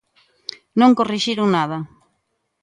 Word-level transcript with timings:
¡Non 0.79 0.97
corrixiron 0.99 1.47
nada! 1.55 1.77